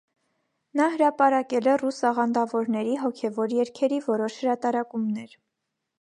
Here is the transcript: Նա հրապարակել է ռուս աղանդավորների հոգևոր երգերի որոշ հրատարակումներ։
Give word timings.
Նա 0.79 0.87
հրապարակել 0.93 1.69
է 1.73 1.75
ռուս 1.83 1.99
աղանդավորների 2.11 2.97
հոգևոր 3.03 3.53
երգերի 3.59 4.03
որոշ 4.11 4.43
հրատարակումներ։ 4.43 5.41